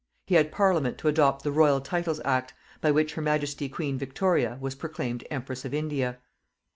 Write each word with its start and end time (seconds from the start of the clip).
He 0.25 0.33
had 0.33 0.51
Parliament 0.51 0.97
to 0.97 1.07
adopt 1.07 1.43
the 1.43 1.51
Royal 1.51 1.79
Titles 1.79 2.19
Act, 2.25 2.55
by 2.81 2.89
which 2.89 3.13
Her 3.13 3.21
Majesty 3.21 3.69
Queen 3.69 3.99
Victoria 3.99 4.57
was 4.59 4.73
proclaimed 4.73 5.23
EMPRESS 5.29 5.63
OF 5.63 5.75
INDIA. 5.75 6.17